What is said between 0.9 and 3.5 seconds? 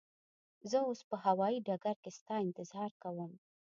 به هوایی ډګر کی ستا انتظار کوم.